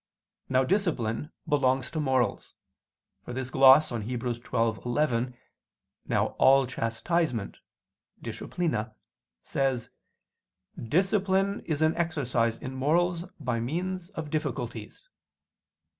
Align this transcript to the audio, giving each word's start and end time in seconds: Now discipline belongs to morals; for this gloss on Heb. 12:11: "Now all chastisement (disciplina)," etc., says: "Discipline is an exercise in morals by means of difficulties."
Now 0.49 0.63
discipline 0.63 1.31
belongs 1.47 1.91
to 1.91 1.99
morals; 1.99 2.55
for 3.23 3.33
this 3.33 3.51
gloss 3.51 3.91
on 3.91 4.01
Heb. 4.01 4.21
12:11: 4.21 5.35
"Now 6.07 6.25
all 6.39 6.65
chastisement 6.65 7.59
(disciplina)," 8.19 8.79
etc., 8.79 8.95
says: 9.43 9.89
"Discipline 10.81 11.59
is 11.67 11.83
an 11.83 11.95
exercise 11.95 12.57
in 12.57 12.73
morals 12.73 13.25
by 13.39 13.59
means 13.59 14.09
of 14.17 14.31
difficulties." 14.31 15.07